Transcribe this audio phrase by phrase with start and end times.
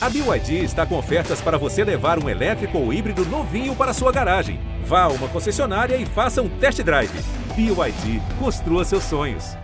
[0.00, 4.12] A BYD está com ofertas para você levar um elétrico ou híbrido novinho para sua
[4.12, 4.60] garagem.
[4.84, 7.10] Vá a uma concessionária e faça um test drive.
[7.56, 9.56] BYD, construa seus sonhos.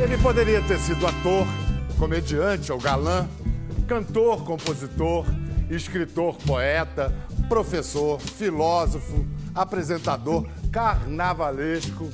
[0.00, 1.44] Ele poderia ter sido ator,
[1.98, 3.28] comediante ou galã,
[3.88, 5.26] cantor, compositor,
[5.68, 7.12] escritor, poeta,
[7.48, 12.08] professor, filósofo, apresentador, carnavalesco.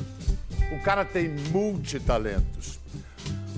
[0.72, 2.80] O cara tem multitalentos.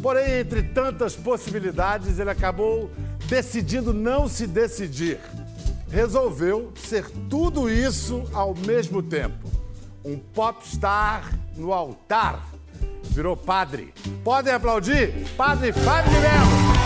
[0.02, 2.90] Porém, entre tantas possibilidades, ele acabou
[3.28, 5.20] decidindo não se decidir.
[5.90, 9.48] Resolveu ser tudo isso ao mesmo tempo.
[10.04, 12.48] Um popstar no altar.
[13.04, 13.92] Virou padre.
[14.24, 15.12] Podem aplaudir?
[15.36, 16.77] Padre Fábio de Mello.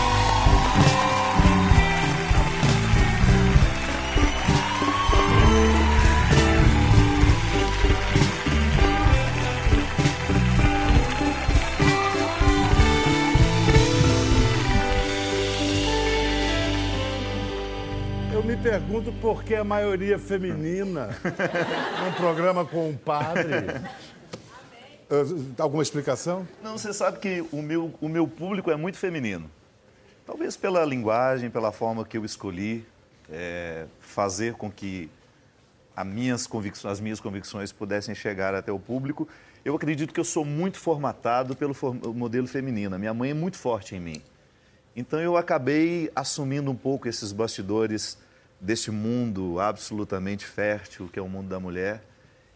[18.43, 21.07] Eu me pergunto por que a maioria feminina
[22.03, 23.53] num programa com um padre.
[25.09, 26.45] Uh, Alguma explicação?
[26.61, 29.49] Não, você sabe que o meu, o meu público é muito feminino.
[30.25, 32.85] Talvez pela linguagem, pela forma que eu escolhi
[33.31, 35.09] é, fazer com que
[35.95, 39.25] as minhas, convicções, as minhas convicções pudessem chegar até o público.
[39.63, 42.93] Eu acredito que eu sou muito formatado pelo for- modelo feminino.
[42.93, 44.21] A minha mãe é muito forte em mim.
[44.93, 48.21] Então eu acabei assumindo um pouco esses bastidores
[48.63, 52.01] deste mundo absolutamente fértil que é o mundo da mulher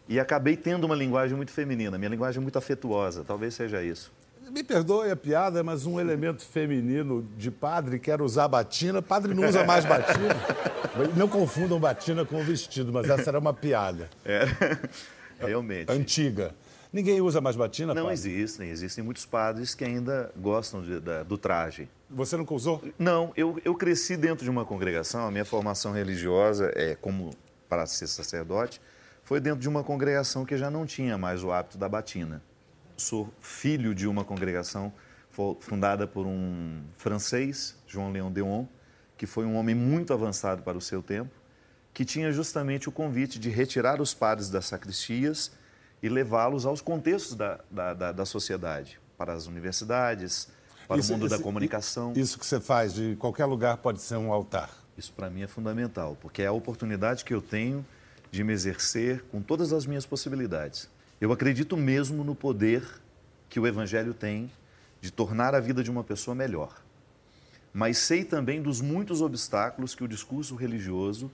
[0.08, 4.10] e acabei tendo uma linguagem muito feminina, minha linguagem é muito afetuosa, talvez seja isso.
[4.50, 9.02] Me perdoe a piada, mas um elemento feminino de padre quer usar batina.
[9.02, 10.34] Padre não usa mais batina.
[11.14, 14.08] Não confundam batina com vestido, mas essa era uma piada.
[14.24, 14.46] É,
[15.46, 15.92] realmente.
[15.92, 16.52] Antiga.
[16.92, 18.14] Ninguém usa mais batina, Não padre?
[18.14, 21.88] existem, existem muitos padres que ainda gostam de- da- do traje.
[22.08, 22.82] Você nunca usou?
[22.98, 27.30] Não, eu, eu cresci dentro de uma congregação, a minha formação religiosa, é como
[27.68, 28.80] para ser sacerdote,
[29.22, 32.42] foi dentro de uma congregação que já não tinha mais o hábito da batina.
[32.96, 34.90] Sou filho de uma congregação
[35.60, 38.64] fundada por um francês, João Leão Deon,
[39.16, 41.30] que foi um homem muito avançado para o seu tempo,
[41.92, 45.52] que tinha justamente o convite de retirar os padres das sacristias
[46.02, 50.48] e levá-los aos contextos da, da, da, da sociedade, para as universidades,
[50.86, 52.12] para Isso- o mundo da isso- comunicação.
[52.16, 54.70] Isso que você faz, de qualquer lugar pode ser um altar.
[54.96, 57.84] Isso para mim é fundamental, porque é a oportunidade que eu tenho
[58.30, 60.88] de me exercer com todas as minhas possibilidades.
[61.20, 62.84] Eu acredito mesmo no poder
[63.48, 64.50] que o Evangelho tem
[65.00, 66.80] de tornar a vida de uma pessoa melhor.
[67.72, 71.30] Mas sei também dos muitos obstáculos que o discurso religioso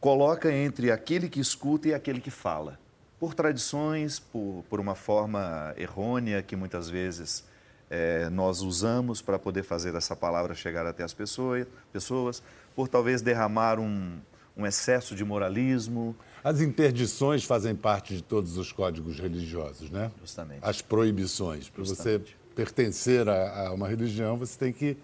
[0.00, 2.78] coloca entre aquele que escuta e aquele que fala.
[3.18, 7.44] Por tradições, por, por uma forma errônea que muitas vezes
[7.90, 12.42] eh, nós usamos para poder fazer essa palavra chegar até as pessoas, pessoas
[12.76, 14.18] por talvez derramar um,
[14.56, 16.14] um excesso de moralismo.
[16.44, 20.10] As interdições fazem parte de todos os códigos religiosos, né?
[20.20, 20.60] Justamente.
[20.62, 21.68] As proibições.
[21.68, 22.20] Para você
[22.54, 24.96] pertencer a, a uma religião, você tem que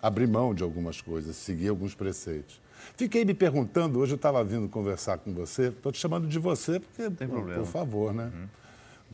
[0.00, 2.60] abrir mão de algumas coisas, seguir alguns preceitos.
[2.96, 6.78] Fiquei me perguntando, hoje eu estava vindo conversar com você, estou te chamando de você
[6.80, 7.60] porque, Tem por, problema.
[7.62, 8.30] por favor, né?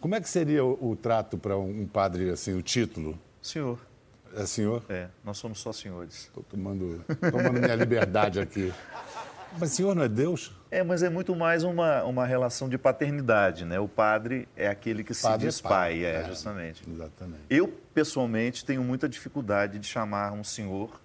[0.01, 3.19] Como é que seria o, o trato para um padre, assim, o título?
[3.43, 3.78] Senhor,
[4.37, 4.83] É senhor?
[4.89, 6.25] é, nós somos só senhores.
[6.25, 8.73] Estou tomando, tomando minha liberdade aqui.
[9.59, 10.53] Mas senhor não é Deus?
[10.71, 13.81] É, mas é muito mais uma, uma relação de paternidade, né?
[13.81, 16.25] O padre é aquele que se Padre é diz pai, pai, é, é.
[16.25, 16.83] justamente.
[16.89, 17.41] Exatamente.
[17.49, 21.01] Eu, pessoalmente, tenho muita dificuldade de chamar um senhor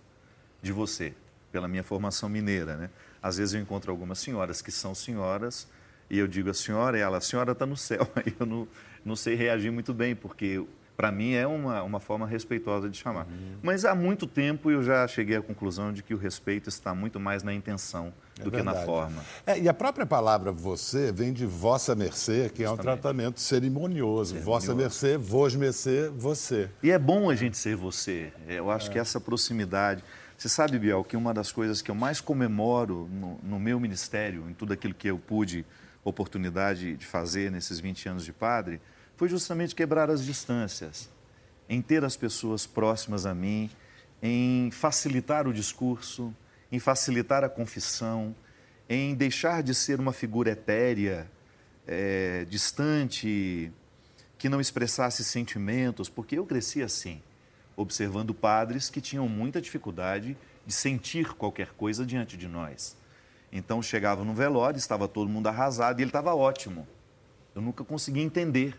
[0.62, 1.14] de você,
[1.54, 2.90] pela minha formação mineira, né?
[3.22, 5.68] Às vezes eu encontro algumas senhoras que são senhoras
[6.10, 8.06] e eu digo a senhora e ela, a senhora está no céu.
[8.18, 8.68] Aí eu não,
[9.06, 10.66] não sei reagir muito bem, porque
[10.98, 13.26] para mim é uma, uma forma respeitosa de chamar.
[13.28, 13.58] Uhum.
[13.62, 17.20] Mas há muito tempo eu já cheguei à conclusão de que o respeito está muito
[17.20, 18.86] mais na intenção É do que na verdade.
[18.86, 19.24] forma.
[19.46, 23.00] É, e a própria palavra você vem de vossa mercê, que é um Justamente.
[23.02, 24.40] tratamento cerimonioso.
[24.40, 26.70] Vossa mercê, vos mercê, você.
[26.82, 28.34] E é bom a gente ser você.
[28.48, 30.04] É, Eu acho que essa proximidade.
[30.38, 34.50] Você sabe, Biel, que uma das coisas que eu mais comemoro no, no meu ministério,
[34.50, 35.66] em tudo aquilo que eu pude
[36.04, 38.82] oportunidade de fazer nesses 20 anos de padre,
[39.16, 41.10] foi justamente quebrar as distâncias,
[41.70, 43.70] em ter as pessoas próximas a mim,
[44.22, 46.34] em facilitar o discurso,
[46.72, 48.36] em facilitar a confissão,
[48.90, 51.30] em deixar de ser uma figura etérea,
[51.88, 53.72] é, distante,
[54.38, 57.22] que não expressasse sentimentos, porque eu cresci assim,
[57.76, 62.96] observando padres que tinham muita dificuldade de sentir qualquer coisa diante de nós.
[63.52, 66.88] Então chegava no velório, estava todo mundo arrasado e ele estava ótimo.
[67.56, 68.76] Eu nunca consegui entender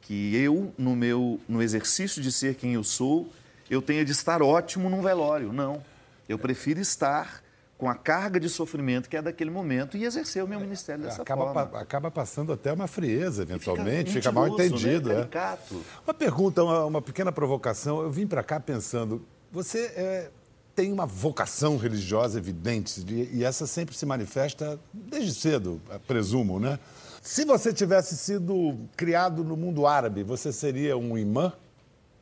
[0.00, 3.30] que eu, no meu no exercício de ser quem eu sou,
[3.68, 5.52] eu tenha de estar ótimo num velório.
[5.52, 5.82] Não.
[6.28, 7.42] Eu prefiro estar
[7.78, 11.22] com a carga de sofrimento que é daquele momento e exercer o meu ministério dessa
[11.22, 11.66] acaba, forma.
[11.66, 15.08] pa- acaba passando até uma frieza, eventualmente, fica, fica mal mentiroso, entendido.
[15.10, 15.14] né?
[15.14, 15.18] é.
[15.26, 15.84] Caricato.
[16.04, 18.02] Uma pergunta, uma, uma pequena provocação.
[18.02, 20.30] Eu vim para cá pensando, você é,
[20.74, 26.58] tem uma vocação religiosa evidente e, e essa sempre se manifesta desde cedo, eh, presumo,
[26.58, 26.80] né?
[27.22, 31.52] Se você tivesse sido criado no mundo árabe, você seria um imã?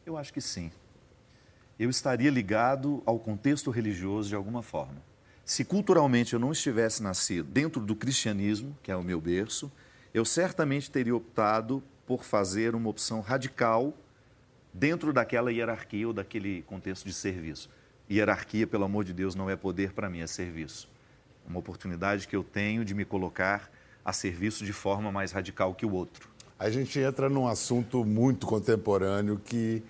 [0.05, 0.71] Eu acho que sim.
[1.79, 4.97] Eu estaria ligado ao contexto religioso de alguma forma.
[5.47, 9.71] Se culturalmente eu não estivesse nascido dentro do cristianismo, que é o meu berço,
[10.13, 13.95] eu certamente teria optado por fazer uma opção radical
[14.75, 17.71] dentro daquela hierarquia ou daquele contexto de serviço.
[18.11, 20.89] Hierarquia, pelo amor de Deus, não é poder para mim, é serviço.
[21.49, 23.71] Uma oportunidade que eu tenho de me colocar
[24.05, 26.29] a serviço de forma mais radical que o outro.
[26.59, 29.81] A gente entra num assunto muito contemporâneo que,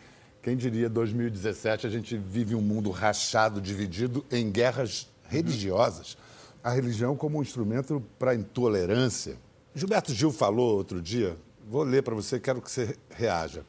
[0.43, 6.17] quem diria, 2017 a gente vive um mundo rachado, dividido em guerras religiosas.
[6.63, 9.39] A religião como um instrumento para a intolerância.
[9.75, 11.37] Gilberto Gil falou outro dia,
[11.69, 13.65] vou ler para você, quero que você reaja.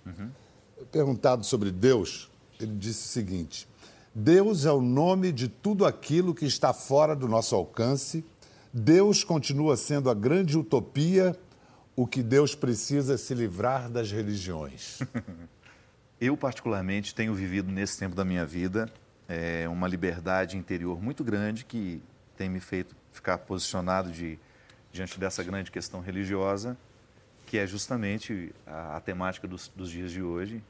[0.92, 3.68] Perguntado sobre Deus, ele disse o seguinte:
[4.14, 8.26] Deus é o nome de tudo aquilo que está fora do nosso alcance.
[8.74, 11.38] Deus continua sendo a grande utopia.
[11.96, 15.00] O que Deus precisa é se livrar das religiões.
[16.22, 18.92] Eu, particularmente, tenho vivido nesse tempo da minha vida
[19.28, 22.02] é, uma liberdade interior muito grande que
[22.38, 24.40] tem me feito ficar posicionado de,
[24.92, 26.78] diante dessa grande questão religiosa,
[27.46, 30.64] que é justamente a, a temática dos, dos, dias de hoje.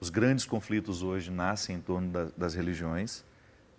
[0.00, 3.24] Os grandes conflitos hoje nascem em torno da, das religiões.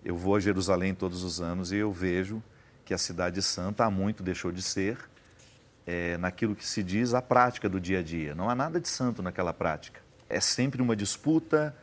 [0.03, 2.41] Eu vou a Jerusalém todos os anos e eu vejo
[2.85, 4.97] que a cidade santa há muito deixou de ser
[5.85, 8.33] é, naquilo que se diz a prática do dia a dia.
[8.33, 9.99] Não há nada de santo naquela prática.
[10.29, 11.75] É sempre uma disputa.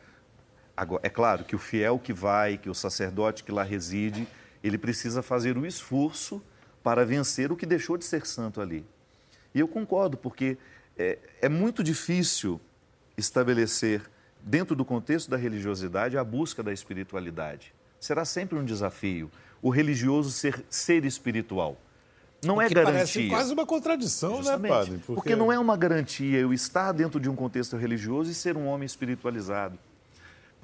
[0.75, 4.27] Agora, é claro que o fiel que vai, que o sacerdote que lá reside,
[4.63, 6.41] ele precisa fazer o esforço
[6.83, 8.85] para vencer o que deixou de ser santo ali.
[9.53, 10.57] E eu concordo, porque
[10.97, 12.59] é, é muito difícil
[13.17, 14.01] estabelecer,
[14.41, 17.73] dentro do contexto da religiosidade, a busca da espiritualidade.
[17.99, 19.31] Será sempre um desafio
[19.61, 21.77] o religioso ser, ser espiritual.
[22.43, 22.93] Não é garantia.
[22.93, 24.61] Parece quase uma contradição, Justamente.
[24.61, 24.97] né, padre?
[24.97, 25.13] Porque...
[25.13, 28.67] Porque não é uma garantia eu estar dentro de um contexto religioso e ser um
[28.67, 29.79] homem espiritualizado.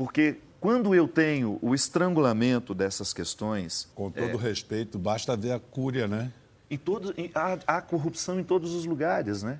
[0.01, 3.87] Porque quando eu tenho o estrangulamento dessas questões.
[3.93, 4.41] Com todo é...
[4.41, 6.33] respeito, basta ver a cúria, né?
[6.71, 9.59] Em todo, em, há, há, corrupção em todos os lugares, né?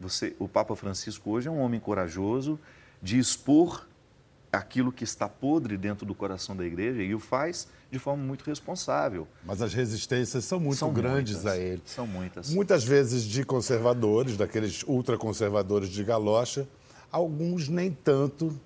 [0.00, 2.58] Você, o Papa Francisco hoje é um homem corajoso
[3.02, 3.86] de expor
[4.50, 8.42] aquilo que está podre dentro do coração da igreja e o faz de forma muito
[8.44, 9.28] responsável.
[9.44, 11.82] Mas as resistências são muito são grandes muitas, a ele.
[11.84, 12.48] São muitas.
[12.48, 16.66] Muitas vezes de conservadores, daqueles ultraconservadores de galocha,
[17.12, 18.58] alguns nem tanto,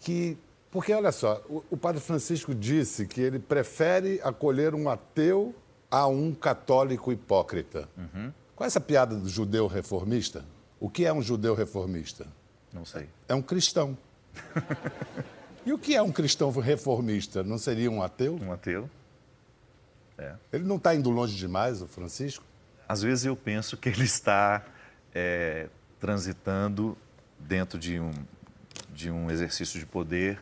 [0.00, 0.36] que...
[0.70, 5.54] Porque, olha só, o, o padre Francisco disse que ele prefere acolher um ateu
[5.90, 7.88] a um católico hipócrita.
[7.96, 8.32] Uhum.
[8.54, 10.44] Qual é essa piada do judeu reformista?
[10.78, 12.26] O que é um judeu reformista?
[12.72, 13.08] Não sei.
[13.26, 13.96] É um cristão.
[15.64, 17.42] e o que é um cristão reformista?
[17.42, 18.34] Não seria um ateu?
[18.34, 18.90] Um ateu.
[20.18, 20.34] É.
[20.52, 22.44] Ele não está indo longe demais, o Francisco?
[22.88, 24.64] Às vezes eu penso que ele está
[25.14, 25.68] é,
[26.00, 26.96] transitando
[27.38, 28.10] dentro de um,
[28.92, 30.40] de um exercício de poder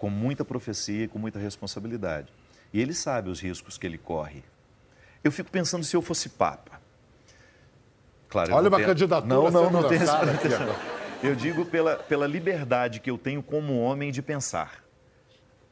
[0.00, 2.32] com muita profecia e com muita responsabilidade.
[2.72, 4.42] E ele sabe os riscos que ele corre.
[5.22, 6.80] Eu fico pensando se eu fosse Papa.
[8.30, 8.88] Claro, Olha uma tenho...
[8.88, 9.28] candidatura.
[9.28, 10.22] Não, não, não tem essa
[11.22, 14.82] Eu digo pela, pela liberdade que eu tenho como homem de pensar.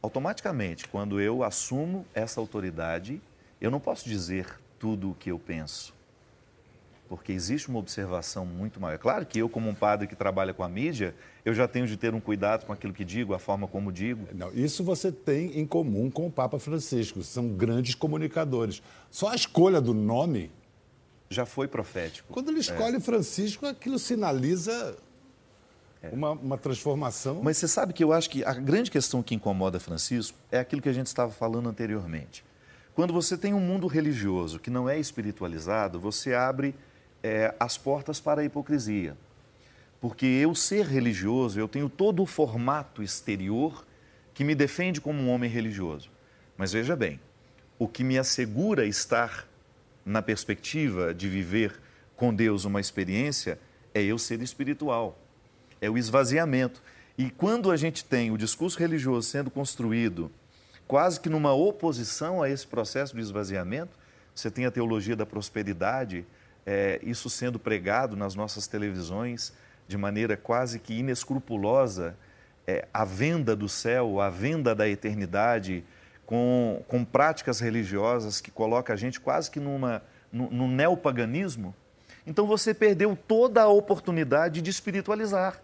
[0.02, 3.22] Automaticamente, quando eu assumo essa autoridade,
[3.58, 5.94] eu não posso dizer tudo o que eu penso.
[7.08, 8.94] Porque existe uma observação muito maior.
[8.94, 11.86] É claro que eu, como um padre que trabalha com a mídia, eu já tenho
[11.86, 14.28] de ter um cuidado com aquilo que digo, a forma como digo.
[14.34, 17.22] Não, isso você tem em comum com o Papa Francisco.
[17.22, 18.82] São grandes comunicadores.
[19.10, 20.50] Só a escolha do nome.
[21.30, 22.32] Já foi profético.
[22.32, 23.00] Quando ele escolhe é.
[23.00, 24.96] Francisco, aquilo sinaliza
[26.02, 26.08] é.
[26.10, 27.40] uma, uma, transformação.
[27.42, 30.80] Mas você sabe que eu acho que a grande questão que incomoda Francisco é aquilo
[30.80, 32.44] que a gente estava falando anteriormente.
[32.94, 36.74] Quando você tem um mundo religioso que não é espiritualizado, você abre
[37.22, 39.16] é, as portas para a hipocrisia.
[40.00, 43.84] Porque eu ser religioso, eu tenho todo o formato exterior
[44.32, 46.10] que me defende como um homem religioso.
[46.56, 47.20] Mas veja bem,
[47.78, 49.46] o que me assegura estar
[50.04, 51.80] na perspectiva de viver
[52.16, 53.58] com Deus uma experiência
[53.94, 55.18] é eu ser espiritual,
[55.80, 56.82] é o esvaziamento.
[57.16, 60.30] E quando a gente tem o discurso religioso sendo construído
[60.86, 63.98] quase que numa oposição a esse processo de esvaziamento,
[64.34, 66.24] você tem a teologia da prosperidade,
[66.70, 69.54] é, isso sendo pregado nas nossas televisões
[69.86, 72.14] de maneira quase que inescrupulosa,
[72.66, 75.82] é, a venda do céu, a venda da eternidade,
[76.26, 81.74] com, com práticas religiosas que coloca a gente quase que numa, no, no neopaganismo,
[82.26, 85.62] então você perdeu toda a oportunidade de espiritualizar.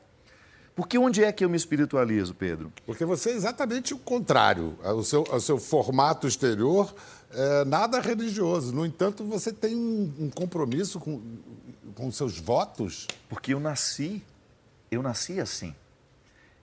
[0.75, 2.73] Porque onde é que eu me espiritualizo, Pedro?
[2.85, 4.77] Porque você é exatamente o contrário.
[4.83, 6.93] O seu, o seu formato exterior
[7.31, 8.75] é nada religioso.
[8.75, 11.23] No entanto, você tem um, um compromisso com,
[11.95, 13.07] com seus votos.
[13.29, 14.21] Porque eu nasci,
[14.91, 15.73] eu nasci assim.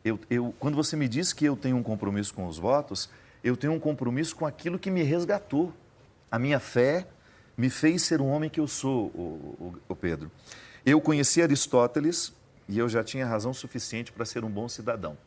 [0.04, 3.10] Eu, eu, quando você me diz que eu tenho um compromisso com os votos,
[3.42, 5.72] eu tenho um compromisso com aquilo que me resgatou.
[6.30, 7.08] A minha fé
[7.56, 10.30] me fez ser um homem que eu sou, o, o, o Pedro.
[10.86, 12.34] Eu conheci Aristóteles
[12.72, 15.18] e eu já tinha razão suficiente para ser um bom cidadão.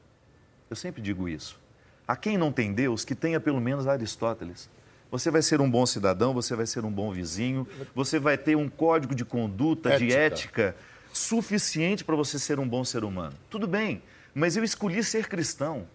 [0.71, 1.61] Eu sempre digo isso.
[2.09, 4.71] A quem não tem Deus, que tenha pelo menos Aristóteles.
[5.11, 8.57] Você vai ser um bom cidadão, você vai ser um bom vizinho, você vai ter
[8.57, 10.07] um código de conduta, ética.
[10.07, 10.77] de ética
[11.13, 13.35] suficiente para você ser um bom ser humano.
[13.51, 14.03] Tudo bem,
[14.35, 15.87] mas eu escolhi ser cristão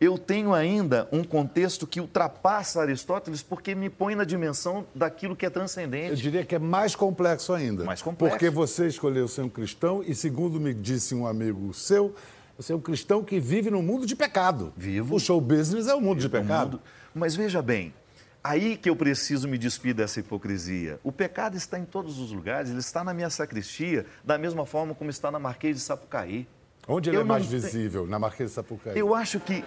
[0.00, 5.46] eu tenho ainda um contexto que ultrapassa Aristóteles porque me põe na dimensão daquilo que
[5.46, 6.10] é transcendente.
[6.10, 7.84] Eu diria que é mais complexo ainda.
[7.84, 8.36] Mais complexo.
[8.36, 12.14] Porque você escolheu ser um cristão e, segundo me disse um amigo seu,
[12.56, 14.72] você é um cristão que vive no mundo de pecado.
[14.76, 15.14] Vivo.
[15.14, 16.72] O show business é o um mundo Vivo de pecado.
[16.72, 16.82] Mundo...
[17.14, 17.94] Mas veja bem,
[18.42, 20.98] aí que eu preciso me despir dessa hipocrisia.
[21.02, 24.94] O pecado está em todos os lugares, ele está na minha sacristia, da mesma forma
[24.94, 26.46] como está na Marquês de Sapucaí.
[26.86, 28.06] Onde ele eu é mais visível?
[28.06, 28.98] Na Marquês de Sapucaí.
[28.98, 29.64] Eu acho que.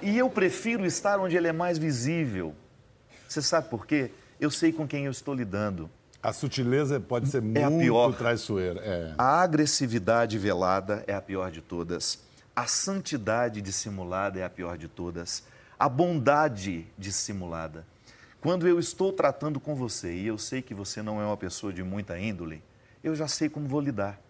[0.00, 2.54] E eu prefiro estar onde ele é mais visível.
[3.28, 4.10] Você sabe por quê?
[4.40, 5.88] Eu sei com quem eu estou lidando.
[6.22, 8.14] A sutileza pode ser é muito pior.
[8.14, 8.80] traiçoeira.
[8.80, 9.14] É.
[9.18, 12.20] A agressividade velada é a pior de todas.
[12.54, 15.44] A santidade dissimulada é a pior de todas.
[15.78, 17.84] A bondade dissimulada.
[18.40, 21.72] Quando eu estou tratando com você e eu sei que você não é uma pessoa
[21.72, 22.62] de muita índole,
[23.02, 24.20] eu já sei como vou lidar.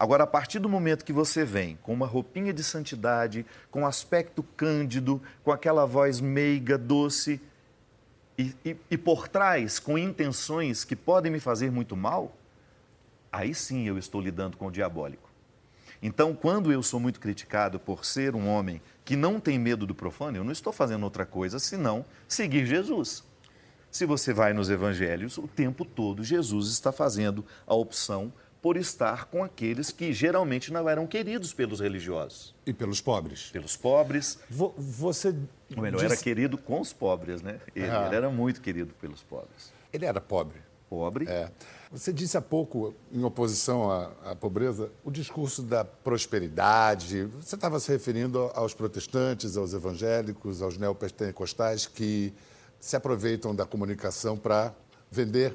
[0.00, 3.86] Agora, a partir do momento que você vem com uma roupinha de santidade, com um
[3.86, 7.38] aspecto cândido, com aquela voz meiga, doce,
[8.38, 12.34] e, e, e, por trás com intenções que podem me fazer muito mal,
[13.30, 15.28] aí sim eu estou lidando com o diabólico.
[16.02, 19.94] Então, quando eu sou muito criticado por ser um homem que não tem medo do
[19.94, 23.22] profano, eu não estou fazendo outra coisa senão seguir Jesus.
[23.90, 29.26] Se você vai nos evangelhos, o tempo todo Jesus está fazendo a opção por estar
[29.26, 32.54] com aqueles que geralmente não eram queridos pelos religiosos.
[32.66, 33.50] E pelos pobres.
[33.50, 34.38] Pelos pobres.
[34.48, 35.34] Vo você.
[35.74, 36.12] Ou melhor, disse...
[36.12, 37.58] era querido com os pobres, né?
[37.74, 38.06] Ele, ah.
[38.06, 39.72] ele, era muito querido pelos pobres.
[39.92, 40.58] Ele era pobre.
[40.88, 41.28] Pobre.
[41.28, 41.50] É.
[41.92, 47.24] Você disse há pouco, em oposição à, à pobreza, o discurso da prosperidade.
[47.40, 52.32] Você estava se referindo aos protestantes, aos evangélicos, aos neopentecostais que
[52.80, 54.74] se aproveitam da comunicação para
[55.10, 55.54] vender,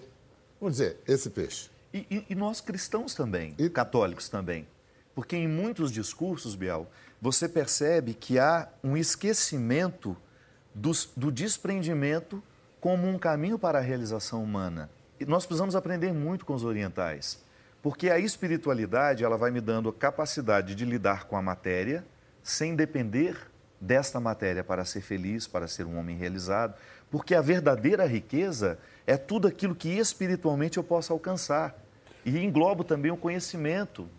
[0.59, 1.69] vamos dizer, esse peixe.
[1.95, 3.69] E, e, e nós cristãos também, e...
[3.69, 4.67] católicos também.
[5.15, 6.89] Porque em muitos discursos, Biel,
[7.21, 10.17] você percebe que há um esquecimento
[10.73, 12.43] do, do desprendimento
[12.81, 14.89] como um caminho para a realização humana.
[15.17, 17.41] E nós precisamos aprender muito com os orientais,
[17.81, 22.05] porque a espiritualidade ela vai me dando a capacidade de lidar com a matéria
[22.43, 23.37] sem depender
[23.79, 26.75] desta matéria para ser feliz, para ser um homem realizado,
[27.09, 31.84] porque a verdadeira riqueza é tudo aquilo que espiritualmente eu posso alcançar.
[32.25, 34.09] E englobo também o conhecimento,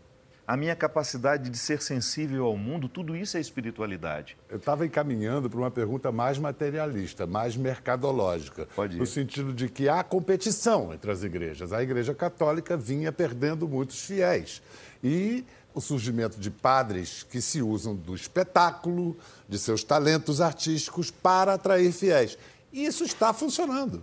[0.46, 4.36] a minha capacidade de ser sensível ao mundo, tudo isso é espiritualidade.
[4.48, 8.68] Eu estava encaminhando para uma pergunta mais materialista, mais mercadológica.
[8.76, 9.00] Pode ir.
[9.00, 11.72] No sentido de que há competição entre as igrejas.
[11.72, 14.62] A Igreja Católica vinha perdendo muitos fiéis.
[15.02, 15.44] E
[15.74, 19.16] o surgimento de padres que se usam do espetáculo,
[19.48, 22.38] de seus talentos artísticos para atrair fiéis.
[22.72, 24.00] E isso está funcionando,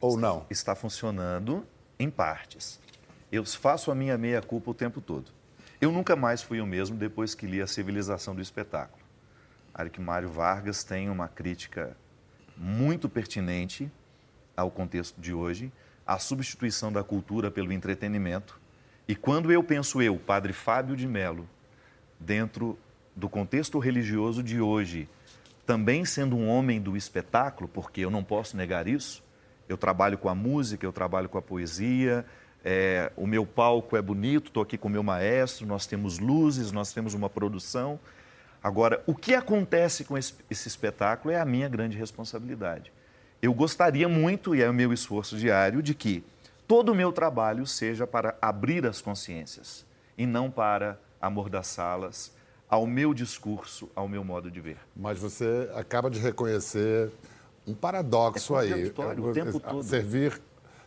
[0.00, 0.44] ou não?
[0.50, 1.64] Está funcionando
[1.98, 2.82] em partes.
[3.34, 5.32] Eu faço a minha meia-culpa o tempo todo.
[5.80, 9.02] Eu nunca mais fui o mesmo depois que li A Civilização do Espetáculo.
[9.98, 11.96] Mário Vargas tem uma crítica
[12.56, 13.90] muito pertinente
[14.56, 15.72] ao contexto de hoje,
[16.06, 18.60] a substituição da cultura pelo entretenimento.
[19.08, 21.48] E quando eu penso eu, Padre Fábio de Mello,
[22.20, 22.78] dentro
[23.16, 25.08] do contexto religioso de hoje,
[25.66, 29.24] também sendo um homem do espetáculo, porque eu não posso negar isso,
[29.68, 32.24] eu trabalho com a música, eu trabalho com a poesia,
[32.64, 36.72] é, o meu palco é bonito, estou aqui com o meu maestro, nós temos luzes,
[36.72, 38.00] nós temos uma produção.
[38.62, 42.90] Agora, o que acontece com esse, esse espetáculo é a minha grande responsabilidade.
[43.42, 46.24] Eu gostaria muito, e é o meu esforço diário, de que
[46.66, 49.84] todo o meu trabalho seja para abrir as consciências
[50.16, 52.32] e não para amordaçá-las
[52.66, 54.78] ao meu discurso, ao meu modo de ver.
[54.96, 57.12] Mas você acaba de reconhecer
[57.66, 58.86] um paradoxo é aí.
[58.86, 59.82] O tempo todo.
[59.82, 60.40] Servir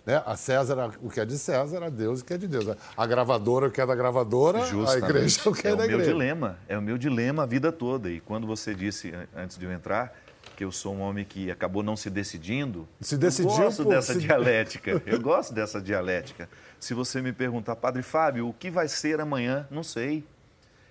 [0.07, 0.23] né?
[0.25, 2.65] A César, o que é de César, a Deus o que é de Deus.
[2.95, 5.03] A gravadora, o que é da gravadora, Justamente.
[5.03, 6.01] a igreja, o que é, é da igreja.
[6.01, 8.09] É o meu dilema, é o meu dilema a vida toda.
[8.09, 11.83] E quando você disse, antes de eu entrar, porque eu sou um homem que acabou
[11.83, 12.87] não se decidindo.
[13.01, 14.99] Se decidiu eu gosto por- dessa se- dialética.
[15.05, 16.49] Eu gosto dessa dialética.
[16.79, 19.67] Se você me perguntar, Padre Fábio, o que vai ser amanhã?
[19.69, 20.25] Não sei.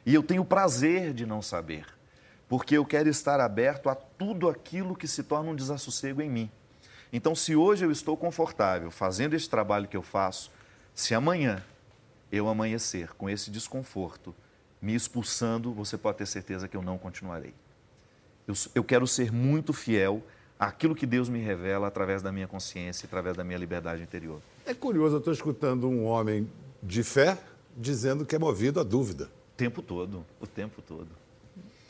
[0.05, 1.85] E eu tenho prazer de não saber,
[2.49, 6.51] porque eu quero estar aberto a tudo aquilo que se torna um desassossego em mim.
[7.13, 10.51] Então, se hoje eu estou confortável fazendo esse trabalho que eu faço,
[10.95, 11.63] se amanhã
[12.31, 14.35] eu amanhecer com esse desconforto,
[14.81, 17.55] me expulsando, você pode ter certeza que eu não continuarei.
[18.47, 20.23] Eu, eu quero ser muito fiel
[20.59, 24.41] àquilo que Deus me revela através da minha consciência, através da minha liberdade interior.
[24.65, 26.51] É curioso, eu estou escutando um homem
[26.83, 27.39] de fé
[27.77, 29.31] dizendo que é movido à dúvida.
[29.55, 31.09] O tempo todo, o tempo todo.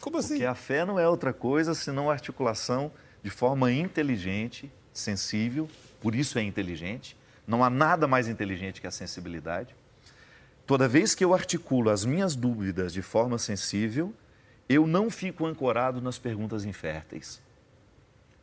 [0.00, 0.34] Como assim?
[0.34, 2.90] Porque a fé não é outra coisa senão a articulação
[3.22, 5.68] de forma inteligente, sensível,
[6.00, 7.16] por isso é inteligente.
[7.46, 9.74] Não há nada mais inteligente que a sensibilidade.
[10.66, 14.12] Toda vez que eu articulo as minhas dúvidas de forma sensível,
[14.68, 17.40] eu não fico ancorado nas perguntas inférteis.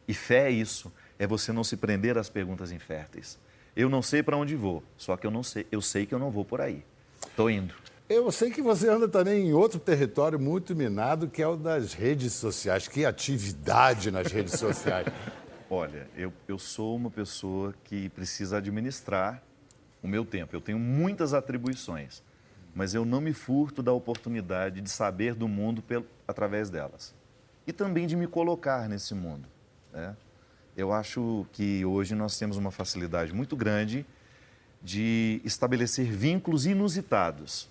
[0.08, 3.38] E fé é isso, é você não se prender às perguntas inférteis.
[3.76, 6.20] Eu não sei para onde vou, só que eu não sei, eu sei que eu
[6.20, 6.84] não vou por aí.
[7.28, 7.74] Estou indo.
[8.10, 11.94] Eu sei que você anda também em outro território muito minado, que é o das
[11.94, 12.88] redes sociais.
[12.88, 15.08] Que atividade nas redes sociais.
[15.76, 19.42] Olha, eu, eu sou uma pessoa que precisa administrar
[20.04, 20.56] o meu tempo.
[20.56, 22.22] Eu tenho muitas atribuições,
[22.76, 27.16] mas eu não me furto da oportunidade de saber do mundo pelo, através delas.
[27.66, 29.48] E também de me colocar nesse mundo.
[29.92, 30.16] né?
[30.78, 34.06] Eu acho que hoje nós temos uma facilidade muito grande
[34.80, 37.68] de estabelecer vínculos inusitados.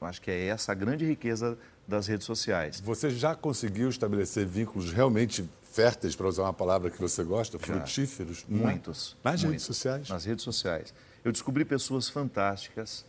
[0.00, 2.80] Eu acho que é essa a grande riqueza das redes sociais.
[2.80, 5.48] Você já conseguiu estabelecer vínculos realmente
[5.80, 8.46] férteis, para usar uma palavra que você gosta, frutíferos?
[8.48, 9.14] Muitos.
[9.22, 9.66] Nas redes muitos.
[9.66, 10.08] sociais?
[10.08, 10.94] Nas redes sociais.
[11.22, 13.04] Eu descobri pessoas fantásticas,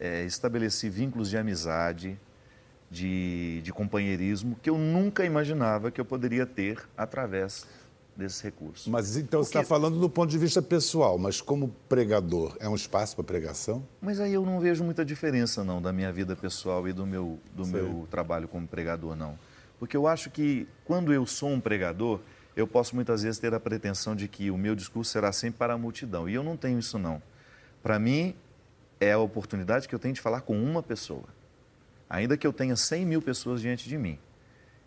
[0.00, 2.18] eh, estabeleci vínculos de amizade,
[2.90, 7.66] de, de companheirismo, que eu nunca imaginava que eu poderia ter através
[8.16, 8.88] desses recursos.
[8.88, 12.68] Mas então você está Porque- falando do ponto de vista pessoal, mas como pregador, é
[12.68, 13.86] um espaço para pregação?
[14.00, 17.38] Mas aí eu não vejo muita diferença, não, da minha vida pessoal e do meu,
[17.54, 17.74] do Sei.
[17.74, 19.38] meu trabalho como pregador, não.
[19.78, 22.20] Porque eu acho que quando eu sou um pregador,
[22.56, 25.74] eu posso muitas vezes ter a pretensão de que o meu discurso será sempre para
[25.74, 26.28] a multidão.
[26.28, 27.22] E eu não tenho isso, não.
[27.82, 28.34] Para mim,
[29.00, 31.24] é a oportunidade que eu tenho de falar com uma pessoa.
[32.10, 34.18] Ainda que eu tenha 100 mil pessoas diante de mim.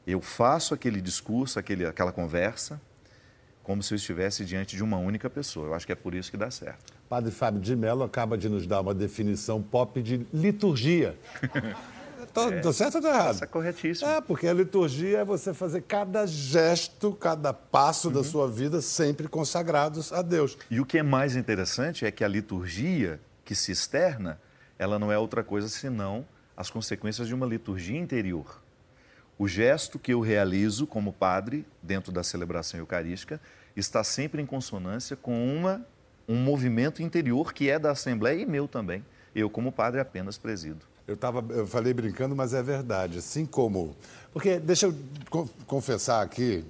[0.06, 2.82] Eu faço aquele discurso, aquele, aquela conversa,
[3.64, 5.68] como se eu estivesse diante de uma única pessoa.
[5.68, 6.92] Eu acho que é por isso que dá certo.
[7.08, 11.16] Padre Fábio de Mello acaba de nos dar uma definição pop de liturgia.
[12.58, 13.36] Estou certo ou estou errado?
[13.36, 14.10] Isso é corretíssimo.
[14.10, 18.14] É, porque a liturgia é você fazer cada gesto, cada passo Uhum.
[18.16, 20.58] da sua vida sempre consagrados a Deus.
[20.70, 24.40] E o que é mais interessante é que a liturgia que se externa,
[24.80, 28.62] ela não é outra coisa senão as consequências de uma liturgia interior.
[29.38, 33.42] O gesto que eu realizo como padre dentro da celebração eucarística
[33.76, 35.84] está sempre em consonância com uma,
[36.28, 39.04] um movimento interior que é da Assembleia e meu também.
[39.34, 40.86] Eu, como padre, apenas presido.
[41.08, 43.18] Eu, tava, eu falei brincando, mas é verdade.
[43.18, 43.96] Assim como.
[44.32, 44.96] Porque, deixa eu
[45.30, 46.64] co- confessar aqui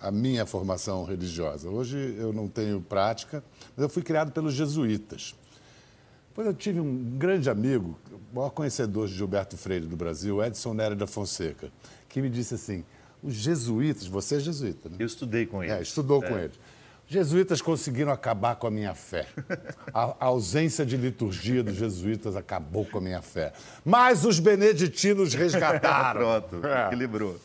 [0.00, 1.68] a minha formação religiosa.
[1.68, 3.42] Hoje eu não tenho prática,
[3.76, 5.34] mas eu fui criado pelos jesuítas.
[6.28, 7.98] Depois eu tive um grande amigo,
[8.32, 11.70] o maior conhecedor de Gilberto Freire do Brasil, Edson Nery da Fonseca,
[12.08, 12.82] que me disse assim:
[13.22, 14.96] os jesuítas, você é jesuíta, né?
[14.98, 15.72] Eu estudei com ele.
[15.72, 16.52] É, estudou com ele.
[17.06, 19.26] Jesuítas conseguiram acabar com a minha fé.
[19.92, 23.52] A, a ausência de liturgia dos jesuítas acabou com a minha fé.
[23.84, 26.20] Mas os beneditinos resgataram.
[26.40, 26.86] Pronto, É.
[26.86, 27.38] equilibrou.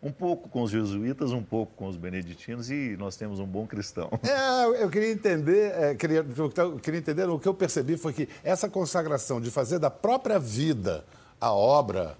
[0.00, 3.66] Um pouco com os jesuítas, um pouco com os beneditinos e nós temos um bom
[3.66, 4.08] cristão.
[4.22, 6.24] É, eu queria entender, é, queria,
[6.56, 10.38] eu queria entender, o que eu percebi foi que essa consagração de fazer da própria
[10.38, 11.04] vida
[11.40, 12.16] a obra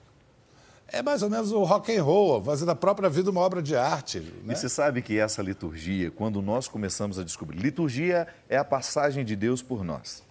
[0.90, 3.76] é mais ou menos o rock and roll, fazer da própria vida uma obra de
[3.76, 4.20] arte.
[4.20, 4.54] Né?
[4.54, 9.24] E você sabe que essa liturgia, quando nós começamos a descobrir, liturgia é a passagem
[9.24, 10.26] de Deus por nós.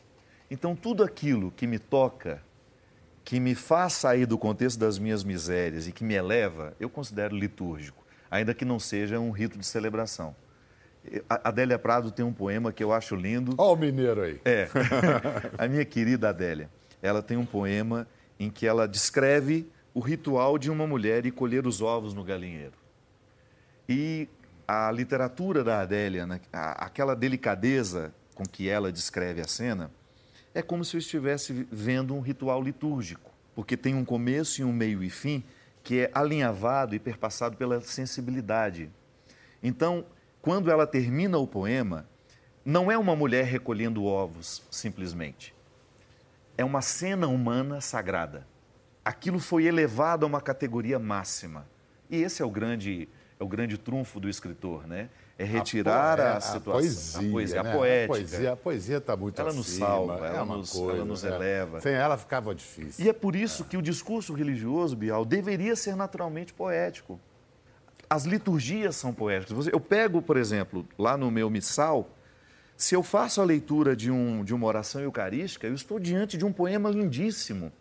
[0.50, 2.42] Então, tudo aquilo que me toca,
[3.24, 7.36] que me faz sair do contexto das minhas misérias e que me eleva, eu considero
[7.36, 10.36] litúrgico, ainda que não seja um rito de celebração.
[11.30, 13.54] A Adélia Prado tem um poema que eu acho lindo.
[13.58, 14.42] Olha o mineiro aí.
[14.44, 14.68] É.
[15.58, 16.70] A minha querida Adélia,
[17.02, 18.08] ela tem um poema
[18.40, 22.76] em que ela descreve o ritual de uma mulher ir colher os ovos no galinheiro.
[23.90, 24.30] E
[24.68, 29.90] a literatura da Adélia, né, aquela delicadeza com que ela descreve a cena,
[30.54, 34.72] é como se eu estivesse vendo um ritual litúrgico, porque tem um começo e um
[34.72, 35.44] meio e fim
[35.84, 38.92] que é alinhavado e perpassado pela sensibilidade.
[39.64, 40.06] Então,
[40.44, 42.08] quando ela termina o poema,
[42.64, 45.56] não é uma mulher recolhendo ovos, simplesmente.
[46.56, 48.46] É uma cena humana sagrada.
[49.08, 51.66] Aquilo foi elevado a uma categoria máxima.
[52.10, 53.08] E esse é o grande
[53.40, 55.10] é o grande trunfo do escritor, né?
[55.38, 57.70] É retirar a, a, situação, a poesia, a, poesia, né?
[57.70, 58.04] a poética.
[58.04, 59.64] A poesia, a poesia está muito ela acima.
[59.64, 61.36] nos salva, é ela, nos, coisa, ela nos é.
[61.36, 61.80] eleva.
[61.80, 63.06] Sem ela ficava difícil.
[63.06, 67.18] E é por isso que o discurso religioso, Bial, deveria ser naturalmente poético.
[68.10, 69.68] As liturgias são poéticas.
[69.68, 72.10] Eu pego, por exemplo, lá no meu missal,
[72.76, 76.44] se eu faço a leitura de, um, de uma oração eucarística, eu estou diante de
[76.44, 77.72] um poema lindíssimo.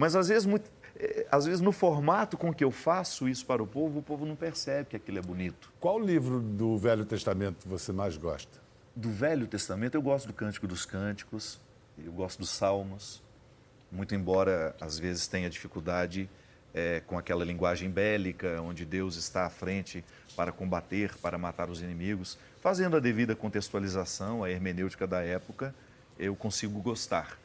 [0.00, 0.64] Mas às vezes, muito,
[0.98, 4.24] eh, às vezes no formato com que eu faço isso para o povo, o povo
[4.24, 5.70] não percebe que aquilo é bonito.
[5.78, 8.58] Qual livro do Velho Testamento você mais gosta?
[8.96, 11.60] Do Velho Testamento eu gosto do Cântico dos Cânticos,
[12.02, 13.22] eu gosto dos Salmos,
[13.92, 16.30] muito embora às vezes tenha dificuldade
[16.72, 20.02] é, com aquela linguagem bélica, onde Deus está à frente
[20.34, 25.74] para combater, para matar os inimigos, fazendo a devida contextualização, a hermenêutica da época,
[26.18, 27.38] eu consigo gostar.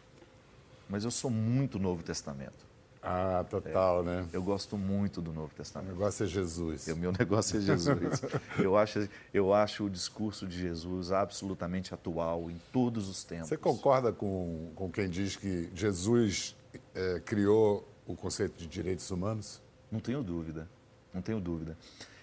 [0.90, 2.66] Mas eu sou muito Novo Testamento.
[3.08, 4.28] Ah, total, é, né?
[4.34, 5.92] Eu gosto muito do Novo Testamento.
[5.92, 6.88] O negócio é Jesus.
[6.88, 8.22] O meu negócio é Jesus.
[8.58, 13.50] eu, acho, eu acho o discurso de Jesus absolutamente atual em todos os tempos.
[13.50, 16.56] Você concorda com, com quem diz que Jesus
[16.96, 19.62] é, criou o conceito de direitos humanos?
[19.92, 20.68] Não tenho dúvida,
[21.14, 21.78] não tenho dúvida.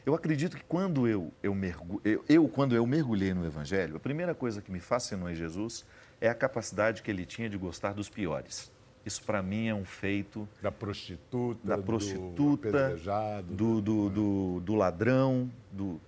[0.05, 2.01] Eu acredito que quando eu, eu, mergu...
[2.05, 5.85] eu, eu, quando eu mergulhei no Evangelho, a primeira coisa que me fascinou em Jesus
[6.22, 8.70] é a capacidade que ele tinha de gostar dos piores.
[9.04, 10.48] Isso para mim é um feito.
[10.62, 12.96] Da prostituta, da prostituta,
[13.42, 15.50] do, do, do, do, ladrão.
[15.72, 16.00] Do...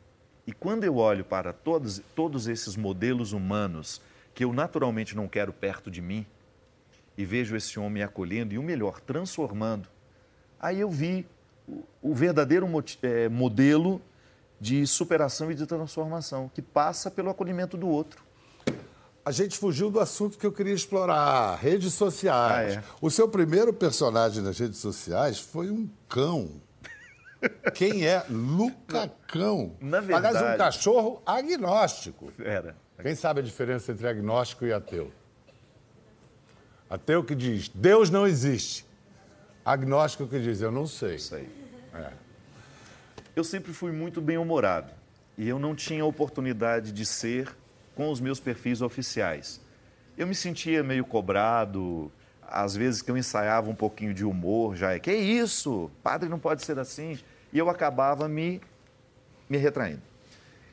[0.46, 4.00] E quando eu olho para todos, todos esses modelos humanos
[4.32, 6.24] que eu naturalmente não quero perto de mim,
[7.18, 9.88] e vejo esse homem acolhendo e o melhor, transformando,
[10.60, 11.26] aí eu vi
[11.66, 12.68] o, o verdadeiro
[13.02, 14.00] é, modelo
[14.60, 18.23] de superação e de transformação, que passa pelo acolhimento do outro.
[19.24, 22.76] A gente fugiu do assunto que eu queria explorar, redes sociais.
[22.76, 22.84] Ah, é.
[23.00, 26.60] O seu primeiro personagem nas redes sociais foi um cão.
[27.74, 28.22] Quem é?
[28.28, 29.76] Luca Cão.
[29.80, 30.36] Na verdade...
[30.36, 32.30] Aliás, um cachorro agnóstico.
[32.38, 32.76] Era.
[33.00, 35.10] Quem sabe a diferença entre agnóstico e ateu?
[36.88, 38.86] Ateu que diz, Deus não existe.
[39.64, 41.18] Agnóstico que diz, eu não sei.
[41.18, 41.48] Sei.
[41.94, 42.12] É.
[43.34, 44.92] Eu sempre fui muito bem-humorado.
[45.36, 47.54] E eu não tinha oportunidade de ser
[47.94, 49.60] com os meus perfis oficiais.
[50.16, 52.10] Eu me sentia meio cobrado,
[52.48, 55.90] às vezes que eu ensaiava um pouquinho de humor, já é, que isso?
[56.02, 57.18] Padre não pode ser assim.
[57.52, 58.60] E eu acabava me,
[59.48, 60.02] me retraindo.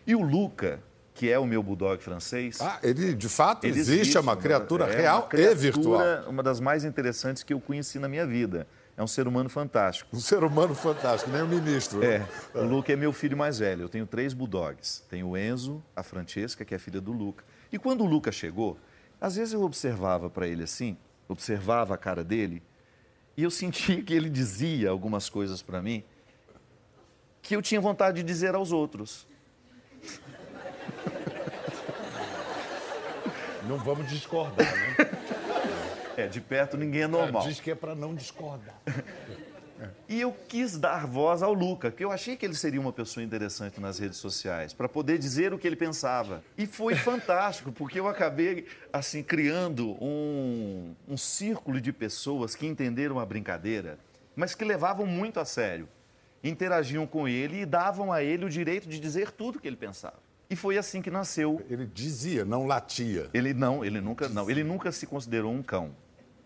[0.05, 0.79] E o Luca,
[1.13, 2.59] que é o meu bulldog francês.
[2.61, 5.55] Ah, ele de fato ele existe, existe, é uma criatura é real uma criatura, e
[5.55, 6.29] virtual.
[6.29, 8.67] Uma das mais interessantes que eu conheci na minha vida.
[9.01, 10.15] É um ser humano fantástico.
[10.15, 12.05] Um ser humano fantástico, nem o ministro.
[12.05, 12.23] É.
[12.53, 13.81] O Luca é meu filho mais velho.
[13.81, 15.03] Eu tenho três bulldogs.
[15.09, 17.43] Tenho o Enzo, a Francesca, que é filha do Luca.
[17.71, 18.77] E quando o Luca chegou,
[19.19, 20.95] às vezes eu observava para ele assim,
[21.27, 22.61] observava a cara dele,
[23.35, 26.03] e eu sentia que ele dizia algumas coisas para mim
[27.41, 29.25] que eu tinha vontade de dizer aos outros.
[33.67, 34.90] Não vamos discordar, né?
[36.23, 37.43] É, de perto ninguém é normal.
[37.43, 38.79] É, diz que é para não discordar.
[40.07, 43.23] E eu quis dar voz ao Luca, que eu achei que ele seria uma pessoa
[43.23, 46.43] interessante nas redes sociais, para poder dizer o que ele pensava.
[46.57, 53.19] E foi fantástico, porque eu acabei, assim, criando um, um círculo de pessoas que entenderam
[53.19, 53.97] a brincadeira,
[54.35, 55.87] mas que levavam muito a sério.
[56.43, 59.75] Interagiam com ele e davam a ele o direito de dizer tudo o que ele
[59.75, 60.19] pensava.
[60.49, 61.61] E foi assim que nasceu.
[61.69, 63.29] Ele dizia, não latia.
[63.33, 65.95] Ele não, ele nunca, não, ele nunca se considerou um cão.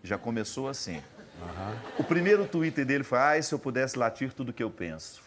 [0.06, 1.02] Já começou assim.
[1.42, 1.76] Uhum.
[2.00, 5.22] O primeiro Twitter dele foi: ai, se eu pudesse latir tudo que eu penso.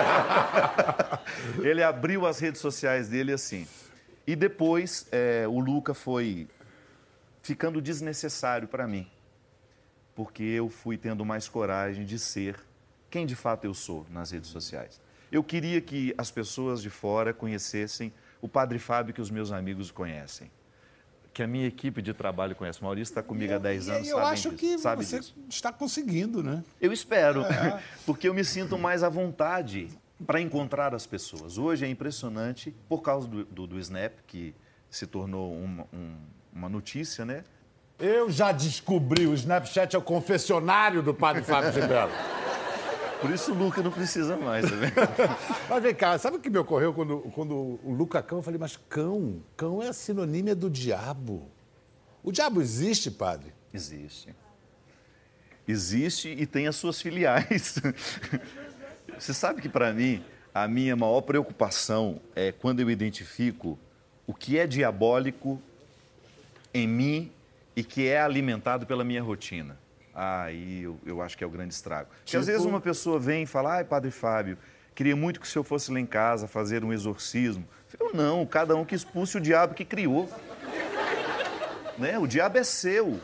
[1.64, 3.66] ele abriu as redes sociais dele assim.
[4.26, 6.46] E depois é, o Luca foi
[7.42, 9.10] ficando desnecessário para mim,
[10.14, 12.56] porque eu fui tendo mais coragem de ser
[13.08, 15.00] quem de fato eu sou nas redes sociais.
[15.32, 18.12] Eu queria que as pessoas de fora conhecessem
[18.42, 20.50] o Padre Fábio que os meus amigos conhecem
[21.32, 22.82] que a minha equipe de trabalho conhece.
[22.82, 24.08] Maurício está comigo há 10 anos.
[24.08, 25.34] Eu acho disso, que sabe você disso.
[25.48, 26.62] está conseguindo, né?
[26.80, 27.82] Eu espero, é.
[28.04, 29.88] porque eu me sinto mais à vontade
[30.26, 31.56] para encontrar as pessoas.
[31.56, 34.54] Hoje é impressionante, por causa do, do, do Snap, que
[34.90, 36.16] se tornou uma, um,
[36.52, 37.44] uma notícia, né?
[37.98, 42.39] Eu já descobri, o Snapchat é o confessionário do Padre Fábio de Mello.
[43.20, 44.94] Por isso o Luca não precisa mais, tá vendo?
[45.68, 48.38] mas vem cá, sabe o que me ocorreu quando, quando o Luca Cão?
[48.38, 51.46] Eu falei, mas cão, cão é a sinonímia do diabo.
[52.22, 53.52] O diabo existe, padre?
[53.74, 54.34] Existe.
[55.68, 57.78] Existe e tem as suas filiais.
[59.18, 63.78] Você sabe que, para mim, a minha maior preocupação é quando eu identifico
[64.26, 65.60] o que é diabólico
[66.72, 67.32] em mim
[67.76, 69.78] e que é alimentado pela minha rotina
[70.20, 72.10] aí eu, eu, acho que é o grande estrago.
[72.22, 72.74] Porque às vezes Tipo?
[72.74, 74.58] uma pessoa vem e fala, ai, Padre Fábio,
[74.94, 77.66] queria muito que o senhor fosse lá em casa fazer um exorcismo.
[77.98, 80.28] Eu não, cada um que expulse o diabo que criou.
[81.96, 82.18] né?
[82.18, 83.18] O diabo é seu.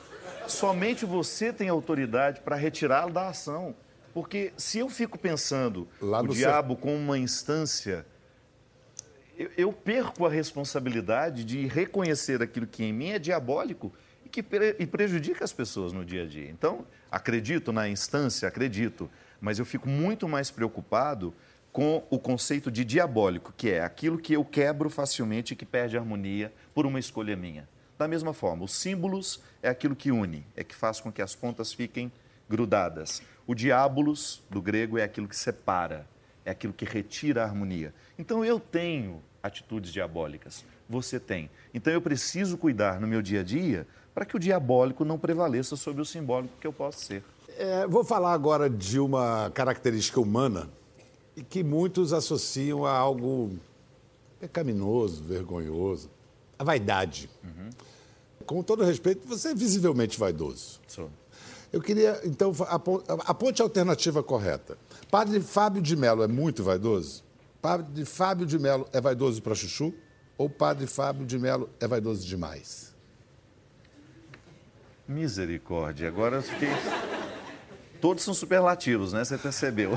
[0.49, 3.75] Somente você tem autoridade para retirá-lo da ação.
[4.15, 8.07] Porque se eu fico pensando Lá o diabo como uma instância,
[9.37, 13.93] eu, eu perco a responsabilidade de reconhecer aquilo que em mim é diabólico
[14.27, 16.51] e que pre- e prejudica as pessoas no dia a dia.
[16.51, 19.09] Então, acredito na instância, acredito,
[19.41, 21.33] mas eu fico muito mais preocupado
[21.73, 25.97] com o conceito de diabólico, que é aquilo que eu quebro facilmente e que perde
[25.97, 27.69] harmonia por uma escolha minha.
[27.97, 31.35] Da mesma forma, os símbolos é aquilo que une, é que faz com que as
[31.35, 32.11] pontas fiquem
[32.49, 33.23] grudadas.
[33.47, 36.07] O diabolos, do grego, é aquilo que separa,
[36.45, 37.95] é aquilo que retira a harmonia.
[38.19, 41.51] Então eu tenho atitudes diabólicas, você tem.
[41.75, 45.77] Então eu preciso cuidar no meu dia a dia para que o diabólico não prevaleça
[45.77, 47.23] sobre o simbólico que eu posso ser.
[47.59, 50.69] É, vou falar agora de uma característica humana
[51.37, 53.51] e que muitos associam a algo
[54.41, 56.11] pecaminoso, vergonhoso,
[56.59, 57.29] a vaidade.
[58.45, 60.81] Com todo respeito, você é visivelmente vaidoso.
[60.87, 61.11] Sou.
[61.73, 64.79] Eu queria, então, a pon- a ponte alternativa correta.
[65.11, 67.25] Padre Fábio de Mello é muito vaidoso?
[67.61, 69.93] Padre Fábio de Mello é vaidoso para chuchu?
[70.39, 72.95] Ou Padre Fábio de Mello é vaidoso demais?
[75.09, 76.69] Misericórdia, agora eu fiquei.
[78.01, 79.25] Todos são superlativos, né?
[79.25, 79.93] Você percebeu?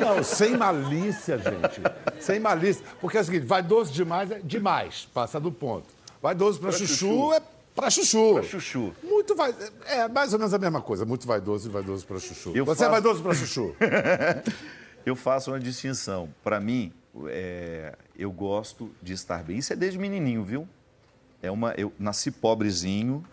[0.00, 1.80] Não, sem malícia, gente.
[2.20, 2.84] Sem malícia.
[3.00, 5.86] Porque é o seguinte, vaidoso demais é demais, passa do ponto.
[6.22, 7.32] Vaidoso para Pra chuchu, chuchu.
[7.34, 7.40] é
[7.74, 8.34] para chuchu.
[8.34, 8.94] Pra chuchu.
[9.02, 9.54] Muito vai...
[9.86, 11.04] É mais ou menos a mesma coisa.
[11.04, 12.52] Muito vaidoso e vaidoso para chuchu.
[12.54, 13.74] Eu Você é faço- vaidoso para chuchu?
[15.06, 16.28] Eu faço uma distinção.
[16.44, 16.92] Para mim,
[17.26, 19.58] é, eu gosto de estar bem.
[19.58, 20.68] Isso é desde menininho, viu?
[21.42, 23.24] É uma, eu nasci pobrezinho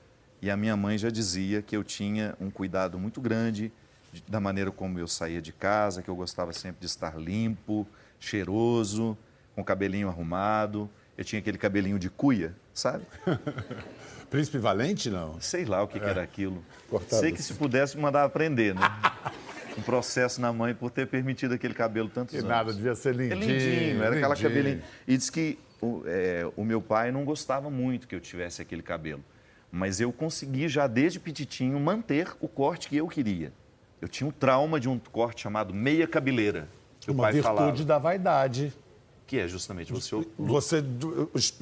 [0.41, 3.71] e a minha mãe já dizia que eu tinha um cuidado muito grande
[4.13, 7.85] de- da maneira como eu saía de casa, que eu gostava sempre de estar limpo,
[8.19, 9.17] cheiroso,
[9.55, 10.89] com o cabelinho arrumado.
[11.17, 13.03] Eu tinha aquele cabelinho de cuia, sabe?
[14.29, 15.39] Príncipe Valente, não?
[15.41, 16.63] Sei lá o que, que era aquilo.
[16.89, 18.81] Cortado Sei que se pudesse mandar aprender, né?
[19.77, 22.49] Um processo na mãe por ter permitido aquele cabelo tantos Que anos.
[22.49, 23.39] nada, devia ser É lindinho.
[23.59, 24.49] lindinho, era aquela lindinho.
[24.49, 24.81] cabelinho.
[25.07, 28.81] E diz que o, é, o meu pai não gostava muito que eu tivesse aquele
[28.81, 29.23] cabelo.
[29.71, 33.51] Mas eu consegui já desde petitinho manter o corte que eu queria.
[34.01, 36.67] Eu tinha um trauma de um corte chamado meia cabeleira.
[36.99, 37.83] Que o Uma pai virtude falava.
[37.83, 38.73] da vaidade.
[39.27, 40.15] Que é justamente você.
[40.37, 41.53] Você du- es-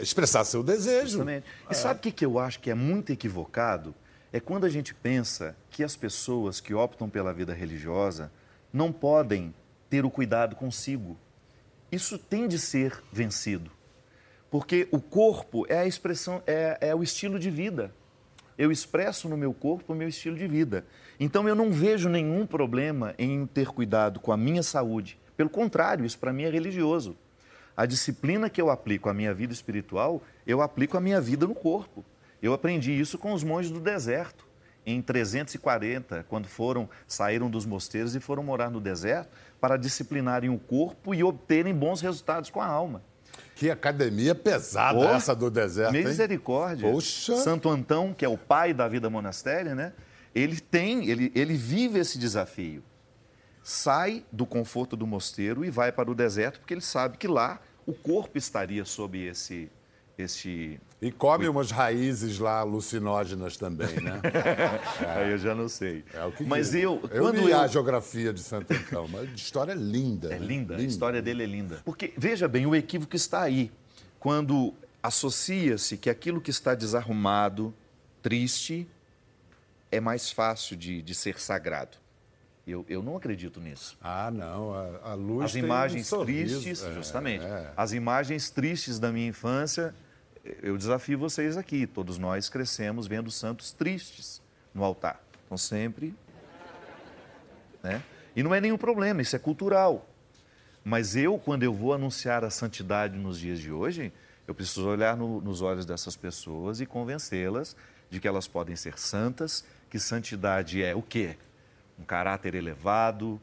[0.00, 1.08] expressar seu desejo.
[1.08, 1.44] Justamente.
[1.70, 3.94] E sabe o que, que eu acho que é muito equivocado?
[4.32, 8.30] É quando a gente pensa que as pessoas que optam pela vida religiosa
[8.72, 9.54] não podem
[9.88, 11.16] ter o cuidado consigo.
[11.90, 13.70] Isso tem de ser vencido.
[14.50, 17.92] Porque o corpo é a expressão, é, é o estilo de vida.
[18.56, 20.84] Eu expresso no meu corpo o meu estilo de vida.
[21.18, 25.18] Então eu não vejo nenhum problema em ter cuidado com a minha saúde.
[25.36, 27.16] Pelo contrário, isso para mim é religioso.
[27.76, 31.54] A disciplina que eu aplico à minha vida espiritual, eu aplico à minha vida no
[31.54, 32.04] corpo.
[32.42, 34.46] Eu aprendi isso com os monges do deserto.
[34.86, 39.28] Em 340, quando foram, saíram dos mosteiros e foram morar no deserto
[39.60, 43.02] para disciplinarem o corpo e obterem bons resultados com a alma.
[43.54, 46.04] Que academia pesada Oh, essa do deserto, hein?
[46.04, 46.90] Misericórdia.
[46.90, 47.36] Poxa.
[47.36, 49.92] Santo Antão, que é o pai da vida monastéria, né?
[50.34, 52.82] Ele tem, ele, ele vive esse desafio.
[53.62, 57.60] Sai do conforto do mosteiro e vai para o deserto, porque ele sabe que lá
[57.84, 59.70] o corpo estaria sob esse,
[60.16, 64.20] esse E come umas raízes lá alucinógenas também, né?
[65.16, 66.04] Aí eu já não sei.
[66.12, 66.82] É o que Mas diz.
[66.82, 67.60] eu, eu quando li eu...
[67.60, 70.34] a geografia de Santo Antão, uma história linda.
[70.34, 70.44] É né?
[70.44, 71.80] linda, a história dele é linda.
[71.84, 73.70] Porque, veja bem, o equívoco está aí.
[74.18, 77.72] Quando associa-se que aquilo que está desarrumado,
[78.20, 78.84] triste,
[79.92, 81.96] é mais fácil de, de ser sagrado.
[82.66, 83.96] Eu, eu não acredito nisso.
[84.02, 86.60] Ah, não, a, a luz As um imagens sorriso.
[86.60, 87.72] tristes, É, justamente, é.
[87.76, 89.94] as imagens tristes da minha infância,
[90.62, 91.86] eu desafio vocês aqui.
[91.86, 94.40] Todos nós crescemos vendo santos tristes
[94.74, 95.22] no altar.
[95.46, 96.14] Então, sempre.
[97.82, 98.02] Né?
[98.34, 100.06] E não é nenhum problema, isso é cultural.
[100.84, 104.12] Mas eu, quando eu vou anunciar a santidade nos dias de hoje,
[104.46, 107.76] eu preciso olhar no- nos olhos dessas pessoas e convencê-las
[108.10, 111.36] de que elas podem ser santas, que santidade é o quê?
[111.98, 113.40] Um caráter elevado,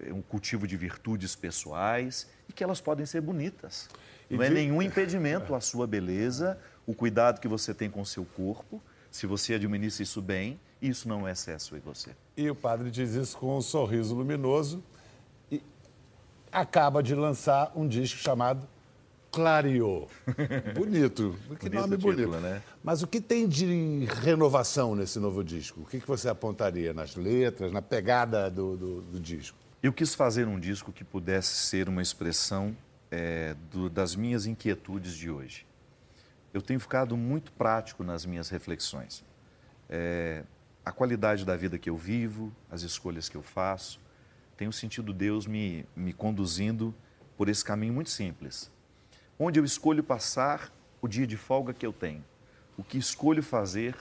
[0.00, 3.88] é um cultivo de virtudes pessoais e que elas podem ser bonitas.
[4.30, 8.24] Não é nenhum impedimento à sua beleza, o cuidado que você tem com o seu
[8.24, 8.82] corpo.
[9.10, 12.10] Se você administra isso bem, isso não é excesso em você.
[12.36, 14.84] E o padre diz isso com um sorriso luminoso
[15.50, 15.62] e
[16.52, 18.68] acaba de lançar um disco chamado
[19.32, 20.08] Clareou.
[20.74, 21.36] Bonito.
[21.58, 22.40] Que Bonito nome título, bonito.
[22.40, 22.62] né?
[22.82, 25.80] Mas o que tem de renovação nesse novo disco?
[25.82, 29.56] O que que você apontaria nas letras, na pegada do, do- do disco?
[29.82, 32.76] Eu quis fazer um disco que pudesse ser uma expressão
[33.10, 35.66] é, do, das minhas inquietudes de hoje.
[36.52, 39.24] Eu tenho ficado muito prático nas minhas reflexões.
[39.88, 40.44] É,
[40.84, 44.00] a qualidade da vida que eu vivo, as escolhas que eu faço,
[44.56, 46.94] tenho sentido Deus me, me conduzindo
[47.36, 48.70] por esse caminho muito simples.
[49.38, 52.24] Onde eu escolho passar o dia de folga que eu tenho,
[52.76, 53.94] o que escolho fazer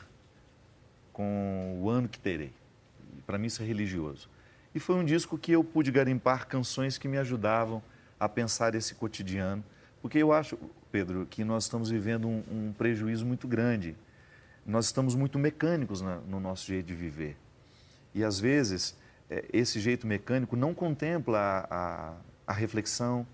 [1.14, 2.54] com o ano que terei.
[3.26, 4.30] Para mim isso é religioso.
[4.74, 7.84] E foi um disco que eu pude garimpar canções que me ajudavam
[8.20, 9.64] a pensar esse cotidiano,
[10.02, 10.58] porque eu acho,
[10.92, 13.96] Pedro, que nós estamos vivendo um, um prejuízo muito grande.
[14.66, 17.38] Nós estamos muito mecânicos na, no nosso jeito de viver.
[18.14, 18.96] E às vezes
[19.30, 22.14] é, esse jeito mecânico não contempla a, a,
[22.48, 23.26] a reflexão,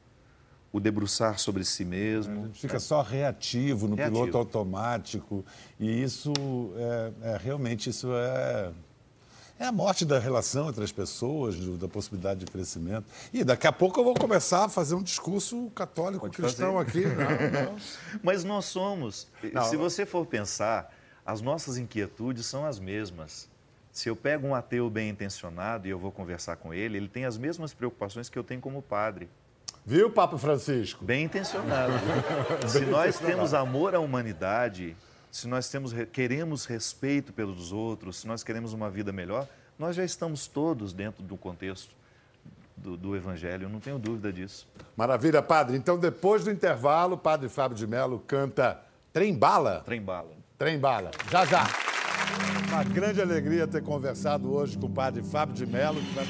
[0.72, 2.52] o debruçar sobre si mesmo.
[2.54, 2.80] fica é.
[2.80, 4.26] só reativo no reativo.
[4.26, 5.46] piloto automático
[5.80, 6.34] e isso
[6.76, 8.72] é, é, realmente isso é
[9.60, 13.06] é a morte da relação entre as pessoas, do, da possibilidade de crescimento.
[13.32, 17.08] E daqui a pouco eu vou começar a fazer um discurso católico Pode cristão fazer.
[17.08, 17.16] aqui.
[17.16, 17.78] Não, não.
[18.24, 19.28] Mas nós somos.
[19.54, 20.94] Não, se você for pensar,
[21.26, 23.48] as nossas inquietudes são as mesmas.
[23.92, 27.26] Se eu pego um ateu bem intencionado e eu vou conversar com ele, ele tem
[27.26, 29.30] as mesmas preocupações que eu tenho como padre.
[29.86, 31.06] Viu, Papa Francisco?
[31.06, 31.94] Bem intencionado.
[32.68, 33.26] Se bem nós intencionado.
[33.26, 34.96] temos amor à humanidade,
[35.34, 39.48] se nós temos, queremos respeito pelos outros, se nós queremos uma vida melhor,
[39.80, 41.96] nós já estamos todos dentro do contexto
[42.78, 44.68] do, do Evangelho, não tenho dúvida disso.
[44.96, 45.76] Maravilha, padre.
[45.76, 48.80] Então, depois do intervalo, o padre Fábio de Mello canta
[49.12, 49.82] Trem Bala.
[49.84, 50.34] Trem Bala.
[50.56, 51.10] Trem Bala.
[51.32, 51.64] Já, já.
[52.70, 56.26] Uma grande alegria ter conversado hoje com o padre Fábio de Mello, que vai